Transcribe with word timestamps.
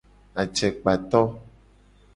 Acekpato. 0.43 1.21